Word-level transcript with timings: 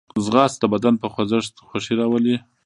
ځغاسته 0.25 0.65
د 0.69 0.71
بدن 0.73 0.93
په 1.01 1.07
خوځښت 1.13 1.53
خوښي 1.67 1.93
راولي 1.99 2.35